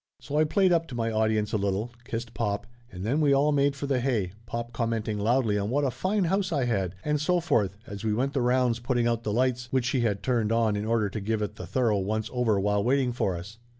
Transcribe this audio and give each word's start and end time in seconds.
So 0.19 0.35
I 0.39 0.45
played 0.45 0.71
up 0.71 0.87
to 0.87 0.95
my 0.95 1.11
audience 1.11 1.53
a 1.53 1.59
little, 1.59 1.91
kissed 2.05 2.33
pop, 2.33 2.65
and 2.91 3.05
then 3.05 3.21
we 3.21 3.33
all 3.33 3.51
made 3.51 3.75
for 3.75 3.85
the 3.85 3.99
hay, 4.01 4.31
pop 4.47 4.73
commenting 4.73 5.19
loudly 5.19 5.59
on 5.59 5.69
what 5.69 5.83
a 5.83 5.91
fine 5.91 6.23
house 6.23 6.51
I 6.51 6.65
had, 6.65 6.95
and 7.05 7.21
so 7.21 7.39
forth, 7.39 7.77
as 7.85 8.03
we 8.03 8.11
went 8.11 8.33
the 8.33 8.41
rounds 8.41 8.79
putting 8.79 9.05
out 9.05 9.21
the 9.21 9.31
lights, 9.31 9.67
which 9.71 9.89
he 9.89 9.99
had 9.99 10.23
turned 10.23 10.51
on 10.51 10.75
in 10.75 10.85
order 10.85 11.07
to 11.11 11.21
give 11.21 11.43
it 11.43 11.55
the 11.55 11.67
thorough 11.67 11.99
once 11.99 12.31
over 12.33 12.59
while 12.59 12.83
waiting 12.83 13.13
for 13.13 13.35
us. 13.35 13.59